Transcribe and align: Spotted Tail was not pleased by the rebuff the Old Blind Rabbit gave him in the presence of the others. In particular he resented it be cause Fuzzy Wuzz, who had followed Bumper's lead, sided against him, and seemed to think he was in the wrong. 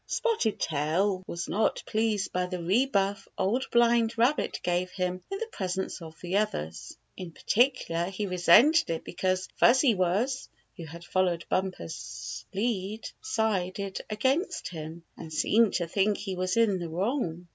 Spotted 0.07 0.59
Tail 0.59 1.23
was 1.27 1.47
not 1.47 1.83
pleased 1.85 2.31
by 2.33 2.47
the 2.47 2.57
rebuff 2.63 3.25
the 3.25 3.43
Old 3.43 3.67
Blind 3.71 4.17
Rabbit 4.17 4.59
gave 4.63 4.89
him 4.89 5.21
in 5.29 5.37
the 5.37 5.45
presence 5.51 6.01
of 6.01 6.19
the 6.21 6.37
others. 6.37 6.97
In 7.15 7.31
particular 7.31 8.05
he 8.05 8.25
resented 8.25 8.89
it 8.89 9.03
be 9.03 9.13
cause 9.13 9.47
Fuzzy 9.57 9.93
Wuzz, 9.93 10.47
who 10.75 10.85
had 10.85 11.05
followed 11.05 11.45
Bumper's 11.49 12.47
lead, 12.51 13.11
sided 13.21 14.01
against 14.09 14.69
him, 14.69 15.03
and 15.17 15.31
seemed 15.31 15.75
to 15.75 15.85
think 15.87 16.17
he 16.17 16.35
was 16.35 16.57
in 16.57 16.79
the 16.79 16.89
wrong. 16.89 17.47